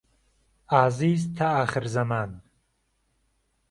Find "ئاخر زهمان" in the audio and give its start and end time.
1.57-2.31